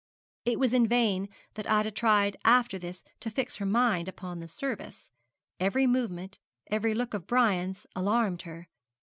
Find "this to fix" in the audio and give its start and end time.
2.79-3.57